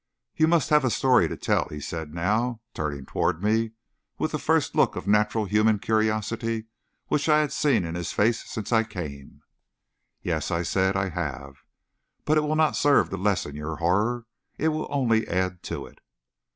[0.35, 1.75] "You must have a story to tell," he
[2.07, 3.73] now said, turning toward me,
[4.17, 6.65] with the first look of natural human curiosity
[7.09, 9.43] which I had seen in his face since I came.
[10.23, 11.57] "Yes," said I, "I have;
[12.25, 14.25] but it will not serve to lessen your horror;
[14.57, 15.99] it will only add to it."